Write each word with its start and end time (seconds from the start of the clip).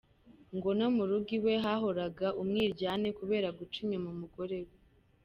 Ngo 0.55 0.69
no 0.79 0.87
mu 0.95 1.03
rugo 1.09 1.31
iwe 1.37 1.53
hahoraga 1.65 2.27
umwiryane 2.41 3.09
kubera 3.19 3.47
guca 3.57 3.77
inyuma 3.85 4.07
umugore 4.15 4.57
we. 4.65 4.75